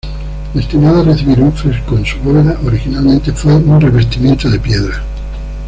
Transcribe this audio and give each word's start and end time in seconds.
Destinada 0.55 1.01
a 1.01 1.03
recibir 1.03 1.39
un 1.39 1.51
fresco 1.53 1.95
en 1.95 2.03
su 2.07 2.17
bóveda, 2.21 2.57
originalmente 2.65 3.31
fue 3.33 3.59
de 3.61 3.79
revestimiento 3.79 4.49
de 4.49 4.57
piedra. 4.59 5.03